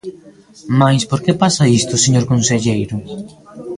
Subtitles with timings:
[0.79, 2.97] Mais ¿por que pasa isto, señor conselleiro?